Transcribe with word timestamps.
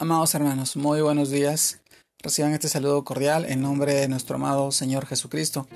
Amados 0.00 0.34
hermanos, 0.34 0.74
muy 0.74 1.02
buenos 1.02 1.30
días. 1.30 1.80
Reciban 2.18 2.52
este 2.52 2.68
saludo 2.68 3.04
cordial 3.04 3.44
en 3.44 3.60
nombre 3.60 3.94
de 3.94 4.08
nuestro 4.08 4.36
amado 4.36 4.72
Señor 4.72 5.06
Jesucristo. 5.06 5.68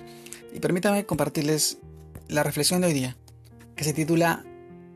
Y 0.53 0.59
permítame 0.59 1.07
compartirles 1.07 1.79
la 2.27 2.43
reflexión 2.43 2.81
de 2.81 2.89
hoy 2.89 2.95
día, 2.95 3.17
que 3.77 3.85
se 3.85 3.93
titula 3.93 4.45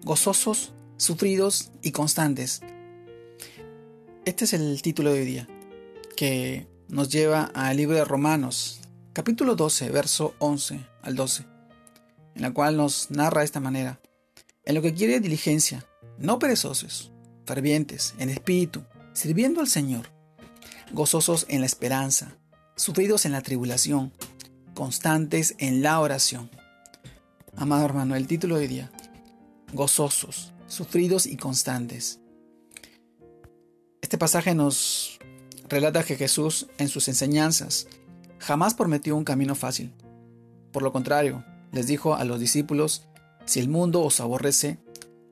Gozosos, 0.03 0.73
sufridos 0.97 1.71
y 1.83 1.93
constantes. 1.93 2.63
Este 4.25 4.45
es 4.45 4.55
el 4.55 4.83
título 4.83 5.13
de 5.13 5.21
hoy 5.21 5.27
día, 5.27 5.49
que 6.17 6.67
nos 6.89 7.09
lleva 7.09 7.45
al 7.55 7.77
libro 7.77 7.97
de 7.97 8.05
Romanos, 8.05 8.81
capítulo 9.13 9.55
12, 9.55 9.91
verso 9.91 10.35
11 10.41 10.85
al 11.03 11.15
12, 11.15 11.45
en 12.35 12.43
la 12.43 12.53
cual 12.53 12.77
nos 12.77 13.13
narra 13.13 13.43
de 13.43 13.47
esta 13.47 13.61
manera, 13.61 14.01
en 14.65 14.75
lo 14.75 14.83
que 14.83 14.95
quiere 14.95 15.21
diligencia, 15.21 15.87
no 16.19 16.41
perezosos, 16.41 17.13
fervientes, 17.47 18.15
en 18.19 18.29
espíritu, 18.29 18.83
sirviendo 19.13 19.61
al 19.61 19.69
Señor, 19.69 20.11
gozosos 20.93 21.47
en 21.49 21.61
la 21.61 21.67
esperanza, 21.67 22.37
sufridos 22.77 23.27
en 23.27 23.33
la 23.33 23.43
tribulación, 23.43 24.13
constantes 24.75 25.55
en 25.59 25.83
la 25.83 26.01
oración. 26.01 26.51
Amado 27.57 27.85
hermano, 27.85 28.17
el 28.17 28.27
título 28.27 28.57
de 28.57 28.69
día, 28.69 28.93
gozosos, 29.73 30.53
sufridos 30.67 31.27
y 31.27 31.37
constantes. 31.37 32.21
Este 34.01 34.19
pasaje 34.19 34.55
nos 34.55 35.19
relata 35.69 36.05
que 36.05 36.17
Jesús 36.17 36.69
en 36.79 36.89
sus 36.89 37.09
enseñanzas 37.09 37.87
jamás 38.39 38.75
prometió 38.75 39.17
un 39.17 39.25
camino 39.25 39.55
fácil. 39.55 39.93
Por 40.73 40.83
lo 40.83 40.93
contrario, 40.93 41.45
les 41.71 41.87
dijo 41.87 42.15
a 42.15 42.25
los 42.25 42.41
discípulos, 42.41 43.07
si 43.45 43.61
el 43.61 43.69
mundo 43.69 44.03
os 44.03 44.21
aborrece, 44.21 44.79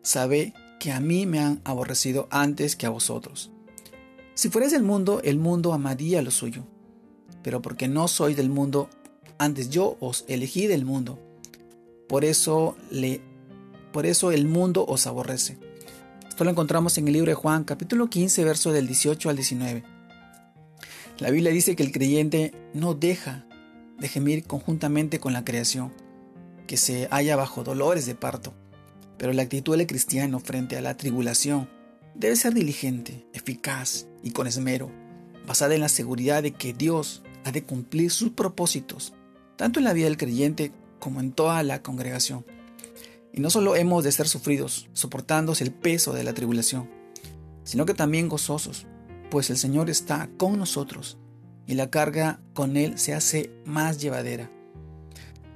sabe 0.03 0.55
que 0.79 0.93
a 0.93 1.01
mí 1.01 1.27
me 1.27 1.41
han 1.41 1.61
aborrecido 1.65 2.29
antes 2.31 2.77
que 2.77 2.87
a 2.87 2.91
vosotros. 2.91 3.51
Si 4.41 4.49
fuerais 4.49 4.73
del 4.73 4.83
mundo, 4.83 5.21
el 5.23 5.37
mundo 5.37 5.75
amaría 5.75 6.23
lo 6.23 6.31
suyo. 6.31 6.65
Pero 7.43 7.61
porque 7.61 7.89
no 7.89 8.09
soy 8.09 8.33
del 8.35 8.49
mundo, 8.49 8.89
antes 9.37 9.69
yo 9.69 9.99
os 10.01 10.25
elegí 10.29 10.67
del 10.67 10.87
mundo. 10.87 11.19
Por 12.09 12.25
eso 12.25 12.75
le 12.91 13.21
por 13.93 14.07
eso 14.07 14.33
el 14.33 14.47
mundo 14.47 14.87
os 14.89 15.07
aborrece. 15.07 15.59
Esto 16.27 16.45
lo 16.45 16.51
encontramos 16.53 16.97
en 16.97 17.07
el 17.07 17.13
libro 17.13 17.29
de 17.29 17.35
Juan, 17.35 17.65
capítulo 17.65 18.09
15, 18.09 18.43
verso 18.47 18.73
del 18.73 18.87
18 18.87 19.29
al 19.29 19.37
19. 19.37 19.85
La 21.19 21.31
Biblia 21.31 21.53
dice 21.53 21.77
que 21.77 21.83
el 21.83 21.93
creyente 21.93 22.55
no 22.73 22.95
deja 22.95 23.45
de 23.99 24.09
gemir 24.09 24.45
conjuntamente 24.45 25.21
con 25.21 25.35
la 25.35 25.45
creación, 25.45 25.93
que 26.67 26.79
se 26.79 27.09
halla 27.09 27.37
bajo 27.37 27.63
dolores 27.63 28.07
de 28.07 28.15
parto. 28.15 28.55
Pero 29.19 29.35
la 29.35 29.43
actitud 29.43 29.77
del 29.77 29.87
cristiano 29.87 30.41
frente 30.41 30.79
a 30.79 30.81
la 30.81 30.97
tribulación 30.97 31.69
debe 32.15 32.37
ser 32.37 32.55
diligente, 32.55 33.27
eficaz 33.35 34.07
y 34.23 34.33
con 34.33 34.47
esmero, 34.47 34.91
basada 35.47 35.75
en 35.75 35.81
la 35.81 35.89
seguridad 35.89 36.43
de 36.43 36.53
que 36.53 36.73
Dios 36.73 37.23
ha 37.45 37.53
de 37.53 37.65
cumplir 37.65 38.11
sus 38.11 38.31
propósitos, 38.31 39.15
tanto 39.57 39.79
en 39.81 39.85
la 39.85 39.93
vida 39.93 40.07
del 40.07 40.17
creyente 40.17 40.73
como 40.99 41.21
en 41.21 41.33
toda 41.33 41.63
la 41.63 41.83
congregación. 41.83 42.45
Y 43.33 43.41
no 43.41 43.51
solo 43.51 43.77
hemos 43.77 44.05
de 44.05 44.13
ser 44.13 44.29
sufridos, 44.29 44.89
soportándose 44.93 45.65
el 45.65 45.73
peso 45.73 46.13
de 46.13 46.25
la 46.25 46.35
tribulación, 46.35 46.91
sino 47.65 47.87
que 47.87 47.95
también 47.95 48.29
gozosos, 48.29 48.87
pues 49.31 49.51
el 49.51 49.57
Señor 49.57 49.91
está 49.91 50.29
con 50.37 50.59
nosotros 50.59 51.19
y 51.67 51.75
la 51.75 51.91
carga 51.91 52.41
con 52.55 52.77
Él 52.77 52.99
se 52.99 53.15
hace 53.15 53.53
más 53.65 54.01
llevadera. 54.01 54.51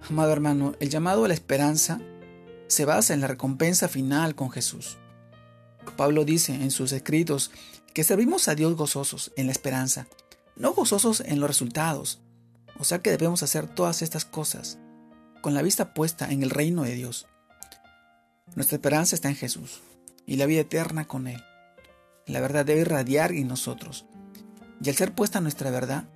Amado 0.09 0.33
hermano, 0.33 0.75
el 0.81 0.91
llamado 0.91 1.25
a 1.25 1.29
la 1.29 1.35
esperanza 1.35 2.01
se 2.69 2.85
basa 2.85 3.15
en 3.15 3.21
la 3.21 3.27
recompensa 3.27 3.89
final 3.89 4.35
con 4.35 4.51
Jesús. 4.51 4.99
Pablo 5.97 6.25
dice 6.25 6.55
en 6.55 6.71
sus 6.71 6.93
escritos 6.93 7.51
que 7.95 8.03
servimos 8.03 8.49
a 8.49 8.57
Dios 8.57 8.75
gozosos 8.77 9.33
en 9.37 9.47
la 9.47 9.53
esperanza, 9.53 10.09
no 10.57 10.75
gozosos 10.75 11.21
en 11.21 11.39
los 11.39 11.49
resultados. 11.49 12.21
O 12.77 12.83
sea 12.83 12.99
que 12.99 13.11
debemos 13.11 13.45
hacer 13.45 13.69
todas 13.69 14.03
estas 14.03 14.25
cosas 14.25 14.79
con 15.41 15.55
la 15.55 15.63
vista 15.63 15.95
puesta 15.95 16.31
en 16.31 16.43
el 16.43 16.51
reino 16.51 16.83
de 16.83 16.95
Dios. 16.95 17.29
Nuestra 18.57 18.77
esperanza 18.77 19.15
está 19.15 19.29
en 19.29 19.37
Jesús 19.37 19.81
y 20.27 20.37
la 20.37 20.47
vida 20.47 20.63
eterna 20.63 21.07
con 21.07 21.29
Él. 21.29 21.41
La 22.27 22.41
verdad 22.41 22.65
debe 22.65 22.81
irradiar 22.81 23.31
en 23.31 23.47
nosotros. 23.47 24.07
Y 24.83 24.89
al 24.89 24.97
ser 24.97 25.15
puesta 25.15 25.41
nuestra 25.41 25.71
verdad, 25.71 26.09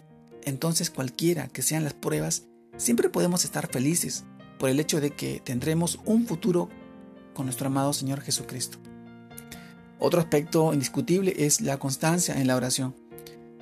entonces 0.42 0.90
cualquiera 0.90 1.46
que 1.46 1.62
sean 1.62 1.84
las 1.84 1.94
pruebas, 1.94 2.42
siempre 2.76 3.08
podemos 3.08 3.44
estar 3.44 3.68
felices 3.68 4.24
por 4.58 4.68
el 4.68 4.80
hecho 4.80 5.00
de 5.00 5.10
que 5.10 5.40
tendremos 5.44 6.00
un 6.04 6.26
futuro 6.26 6.70
con 7.34 7.46
nuestro 7.46 7.68
amado 7.68 7.92
Señor 7.92 8.20
Jesucristo. 8.20 8.78
Otro 9.98 10.20
aspecto 10.20 10.72
indiscutible 10.72 11.34
es 11.38 11.60
la 11.60 11.78
constancia 11.78 12.40
en 12.40 12.46
la 12.46 12.56
oración. 12.56 12.94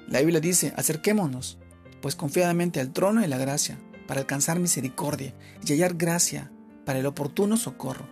La 0.08 0.20
Biblia 0.20 0.40
dice, 0.40 0.72
acerquémonos, 0.76 1.58
pues 2.02 2.14
confiadamente 2.14 2.80
al 2.80 2.92
trono 2.92 3.22
de 3.22 3.28
la 3.28 3.38
gracia, 3.38 3.78
para 4.06 4.20
alcanzar 4.20 4.58
misericordia 4.58 5.34
y 5.64 5.72
hallar 5.72 5.94
gracia 5.94 6.50
para 6.84 6.98
el 6.98 7.06
oportuno 7.06 7.56
socorro. 7.56 8.06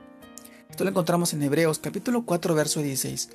Esto 0.69 0.85
lo 0.85 0.91
encontramos 0.91 1.33
en 1.35 1.43
Hebreos 1.43 1.79
capítulo 1.79 2.25
4, 2.25 2.55
verso 2.55 2.81
16. 2.81 3.31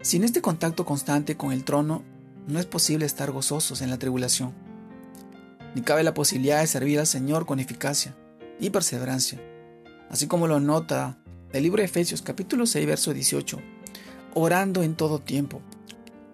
Sin 0.00 0.24
este 0.24 0.40
contacto 0.40 0.84
constante 0.84 1.36
con 1.36 1.52
el 1.52 1.64
trono, 1.64 2.02
no 2.48 2.58
es 2.58 2.66
posible 2.66 3.06
estar 3.06 3.30
gozosos 3.30 3.82
en 3.82 3.90
la 3.90 3.98
tribulación, 3.98 4.52
ni 5.74 5.82
cabe 5.82 6.02
la 6.02 6.14
posibilidad 6.14 6.60
de 6.60 6.66
servir 6.66 6.98
al 6.98 7.06
Señor 7.06 7.44
con 7.44 7.60
eficacia 7.60 8.16
y 8.58 8.70
perseverancia, 8.70 9.40
así 10.10 10.26
como 10.26 10.46
lo 10.46 10.60
nota 10.60 11.18
el 11.52 11.62
libro 11.62 11.80
de 11.80 11.86
Efesios 11.86 12.22
capítulo 12.22 12.66
6 12.66 12.86
verso 12.86 13.14
18, 13.14 13.58
orando 14.34 14.82
en 14.82 14.94
todo 14.94 15.20
tiempo, 15.20 15.62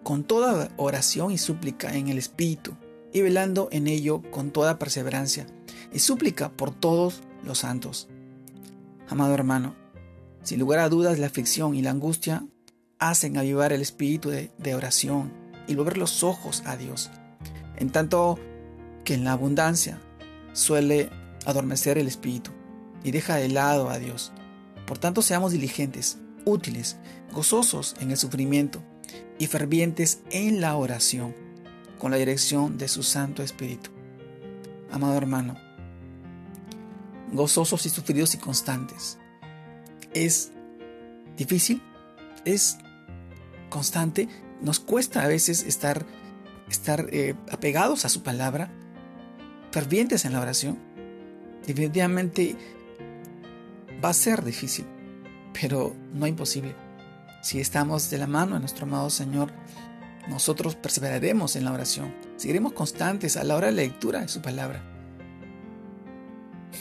con 0.03 0.25
toda 0.25 0.71
oración 0.77 1.33
y 1.33 1.39
súplica 1.39 1.97
en 1.97 2.09
el 2.09 2.19
Espíritu, 2.19 2.75
y 3.12 3.21
velando 3.21 3.69
en 3.71 3.87
ello 3.87 4.23
con 4.31 4.50
toda 4.50 4.78
perseverancia 4.78 5.47
y 5.93 5.99
súplica 5.99 6.50
por 6.50 6.75
todos 6.75 7.23
los 7.45 7.59
santos. 7.59 8.09
Amado 9.09 9.34
hermano, 9.34 9.75
sin 10.43 10.59
lugar 10.59 10.78
a 10.81 10.89
dudas 10.89 11.19
la 11.19 11.27
aflicción 11.27 11.75
y 11.75 11.83
la 11.83 11.91
angustia 11.91 12.47
hacen 12.99 13.37
avivar 13.37 13.73
el 13.73 13.83
espíritu 13.83 14.31
de, 14.31 14.50
de 14.59 14.75
oración 14.75 15.33
y 15.67 15.75
volver 15.75 15.99
los 15.99 16.23
ojos 16.23 16.62
a 16.65 16.77
Dios, 16.77 17.11
en 17.77 17.91
tanto 17.91 18.39
que 19.05 19.15
en 19.15 19.25
la 19.25 19.33
abundancia 19.33 20.00
suele 20.53 21.11
adormecer 21.44 21.99
el 21.99 22.06
espíritu 22.06 22.50
y 23.05 23.11
deja 23.11 23.37
de 23.37 23.49
lado 23.49 23.91
a 23.91 23.99
Dios. 23.99 24.33
Por 24.93 24.99
tanto, 24.99 25.23
seamos 25.23 25.53
diligentes, 25.53 26.19
útiles, 26.45 26.99
gozosos 27.33 27.95
en 28.01 28.11
el 28.11 28.19
sufrimiento 28.19 28.83
y 29.39 29.47
fervientes 29.47 30.21
en 30.31 30.61
la 30.61 30.77
oración, 30.77 31.35
con 31.99 32.11
la 32.11 32.19
dirección 32.19 32.77
de 32.77 32.89
su 32.89 33.03
Santo 33.03 33.43
Espíritu. 33.43 33.89
Amado 34.91 35.17
hermano, 35.17 35.57
gozosos 37.33 37.87
y 37.87 37.89
sufridos 37.89 38.35
y 38.35 38.37
constantes. 38.37 39.17
Es 40.13 40.53
difícil, 41.39 41.81
es 42.45 42.77
constante, 43.71 44.29
nos 44.61 44.79
cuesta 44.79 45.23
a 45.23 45.27
veces 45.27 45.63
estar, 45.63 46.05
estar 46.69 47.07
eh, 47.13 47.35
apegados 47.51 48.05
a 48.05 48.11
su 48.11 48.23
palabra, 48.23 48.71
fervientes 49.71 50.27
en 50.27 50.35
la 50.35 50.43
oración. 50.43 50.79
Definitivamente 51.67 52.59
Va 54.03 54.09
a 54.09 54.15
ser 54.15 54.45
difícil, 54.45 54.87
pero 55.61 55.95
no 56.13 56.27
imposible. 56.27 56.75
Si 57.43 57.61
estamos 57.61 58.11
de 58.11 58.19
la 58.19 58.27
mano 58.27 58.55
de 58.55 58.61
nuestro 58.61 58.85
amado 58.85 59.11
Señor, 59.11 59.53
nosotros 60.29 60.75
perseveraremos 60.77 61.57
en 61.57 61.65
la 61.65 61.73
oración, 61.73 62.15
seguiremos 62.37 62.73
constantes 62.73 63.37
a 63.37 63.45
la 63.45 63.57
hora 63.57 63.67
de 63.67 63.73
la 63.73 63.83
lectura 63.83 64.21
de 64.21 64.29
su 64.29 64.41
palabra. 64.41 64.83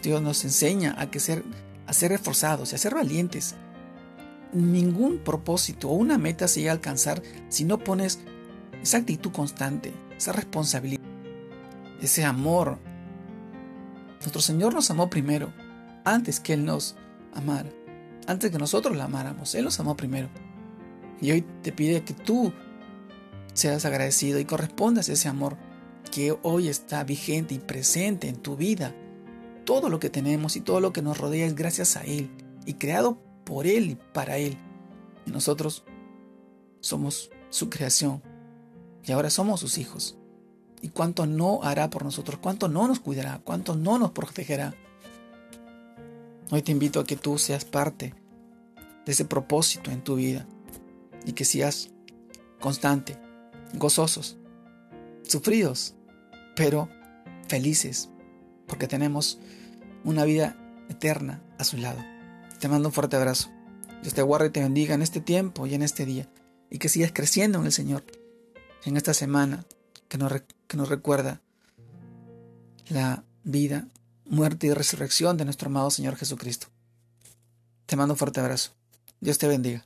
Dios 0.01 0.21
nos 0.21 0.43
enseña 0.45 0.95
a, 0.97 1.11
que 1.11 1.19
ser, 1.19 1.43
a 1.85 1.93
ser 1.93 2.11
reforzados 2.11 2.71
y 2.71 2.75
a 2.75 2.79
ser 2.79 2.95
valientes. 2.95 3.55
Ningún 4.51 5.19
propósito 5.19 5.89
o 5.89 5.93
una 5.93 6.17
meta 6.17 6.47
se 6.47 6.61
llega 6.61 6.71
a 6.71 6.75
alcanzar 6.75 7.21
si 7.49 7.65
no 7.65 7.77
pones 7.77 8.19
esa 8.81 8.97
actitud 8.97 9.31
constante, 9.31 9.93
esa 10.17 10.31
responsabilidad, 10.31 11.03
ese 12.01 12.25
amor. 12.25 12.79
Nuestro 14.21 14.41
Señor 14.41 14.73
nos 14.73 14.89
amó 14.89 15.09
primero, 15.09 15.53
antes 16.03 16.39
que 16.39 16.53
Él 16.53 16.65
nos 16.65 16.95
amar 17.33 17.71
antes 18.27 18.51
que 18.51 18.57
nosotros 18.57 18.95
la 18.95 19.05
amáramos. 19.05 19.55
Él 19.55 19.65
nos 19.65 19.79
amó 19.79 19.95
primero. 19.95 20.29
Y 21.19 21.31
hoy 21.31 21.45
te 21.61 21.71
pide 21.71 22.03
que 22.03 22.13
tú 22.13 22.53
seas 23.53 23.85
agradecido 23.85 24.39
y 24.39 24.45
correspondas 24.45 25.09
a 25.09 25.13
ese 25.13 25.27
amor 25.27 25.57
que 26.11 26.37
hoy 26.41 26.67
está 26.67 27.03
vigente 27.03 27.53
y 27.55 27.59
presente 27.59 28.27
en 28.27 28.37
tu 28.37 28.55
vida. 28.55 28.95
Todo 29.65 29.89
lo 29.89 29.99
que 29.99 30.09
tenemos 30.09 30.55
y 30.55 30.61
todo 30.61 30.79
lo 30.79 30.93
que 30.93 31.01
nos 31.01 31.17
rodea 31.17 31.45
es 31.45 31.55
gracias 31.55 31.95
a 31.95 32.01
Él 32.01 32.31
y 32.65 32.73
creado 32.73 33.19
por 33.45 33.67
Él 33.67 33.91
y 33.91 33.95
para 33.95 34.37
Él. 34.37 34.57
Y 35.25 35.31
nosotros 35.31 35.83
somos 36.79 37.29
su 37.49 37.69
creación 37.69 38.23
y 39.03 39.11
ahora 39.11 39.29
somos 39.29 39.59
sus 39.59 39.77
hijos. 39.77 40.17
¿Y 40.81 40.89
cuánto 40.89 41.27
no 41.27 41.61
hará 41.61 41.91
por 41.91 42.03
nosotros? 42.03 42.39
¿Cuánto 42.41 42.67
no 42.67 42.87
nos 42.87 42.99
cuidará? 42.99 43.39
¿Cuánto 43.43 43.75
no 43.75 43.99
nos 43.99 44.11
protegerá? 44.11 44.73
Hoy 46.53 46.61
te 46.63 46.73
invito 46.73 46.99
a 46.99 47.05
que 47.05 47.15
tú 47.15 47.37
seas 47.37 47.63
parte 47.63 48.13
de 49.05 49.11
ese 49.13 49.23
propósito 49.23 49.89
en 49.89 50.03
tu 50.03 50.15
vida 50.15 50.45
y 51.25 51.31
que 51.31 51.45
seas 51.45 51.91
constante, 52.59 53.17
gozosos, 53.75 54.37
sufridos, 55.23 55.95
pero 56.57 56.89
felices, 57.47 58.09
porque 58.67 58.89
tenemos 58.89 59.39
una 60.03 60.25
vida 60.25 60.57
eterna 60.89 61.41
a 61.57 61.63
su 61.63 61.77
lado. 61.77 62.03
Te 62.59 62.67
mando 62.67 62.89
un 62.89 62.93
fuerte 62.93 63.15
abrazo. 63.15 63.49
Dios 64.01 64.13
te 64.13 64.21
guarde 64.21 64.47
y 64.47 64.51
te 64.51 64.59
bendiga 64.59 64.93
en 64.93 65.01
este 65.01 65.21
tiempo 65.21 65.67
y 65.67 65.73
en 65.73 65.83
este 65.83 66.05
día, 66.05 66.27
y 66.69 66.79
que 66.79 66.89
sigas 66.89 67.13
creciendo 67.13 67.59
en 67.59 67.65
el 67.65 67.71
Señor 67.71 68.03
en 68.83 68.97
esta 68.97 69.13
semana 69.13 69.65
que 70.09 70.17
nos, 70.17 70.33
que 70.67 70.75
nos 70.75 70.89
recuerda 70.89 71.39
la 72.89 73.23
vida, 73.45 73.87
muerte 74.31 74.67
y 74.67 74.73
resurrección 74.73 75.35
de 75.35 75.43
nuestro 75.43 75.67
amado 75.67 75.91
Señor 75.91 76.15
Jesucristo. 76.15 76.67
Te 77.85 77.97
mando 77.97 78.13
un 78.13 78.17
fuerte 78.17 78.39
abrazo. 78.39 78.71
Dios 79.19 79.37
te 79.37 79.47
bendiga. 79.47 79.85